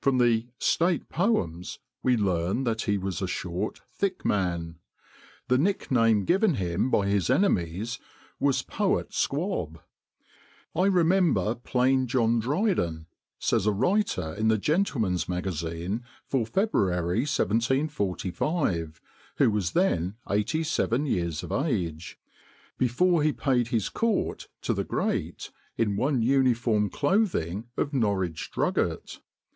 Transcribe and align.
From 0.00 0.18
the 0.18 0.46
State 0.60 1.08
Poems 1.08 1.80
we 2.00 2.16
learn 2.16 2.62
that 2.62 2.82
he 2.82 2.96
was 2.96 3.20
a 3.20 3.26
short, 3.26 3.80
thick 3.92 4.24
man. 4.24 4.76
The 5.48 5.58
nickname 5.58 6.24
given 6.26 6.54
him 6.54 6.92
by 6.92 7.08
his 7.08 7.28
enemies 7.28 7.98
was 8.38 8.62
Poet 8.62 9.12
Squab. 9.12 9.80
'I 10.76 10.84
remember 10.86 11.56
plain 11.56 12.06
John 12.06 12.38
Dryden' 12.38 13.06
(says 13.40 13.66
a 13.66 13.72
writer 13.72 14.32
in 14.34 14.46
the 14.46 14.58
Gentleman's 14.58 15.28
Magazine 15.28 16.04
for 16.24 16.46
February 16.46 17.22
1745, 17.22 19.00
who 19.38 19.50
was 19.50 19.72
then 19.72 20.14
eighty 20.30 20.62
seven 20.62 21.04
years 21.04 21.42
of 21.42 21.50
age) 21.50 22.16
'before 22.78 23.24
he 23.24 23.32
paid 23.32 23.66
his 23.74 23.88
court 23.88 24.46
to 24.62 24.72
the 24.72 24.84
great, 24.84 25.50
in 25.76 25.96
one 25.96 26.22
uniform 26.22 26.88
clothing 26.90 27.66
of 27.76 27.92
Norwich 27.92 28.52
drugget. 28.52 29.18